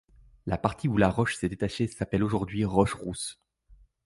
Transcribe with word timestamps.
La 0.47 0.57
partie 0.57 0.87
où 0.87 0.97
la 0.97 1.11
roche 1.11 1.35
s'est 1.35 1.47
détachée 1.47 1.85
s'appelle 1.85 2.23
aujourd'hui 2.23 2.65
Roche 2.65 2.95
Rousse. 2.95 3.39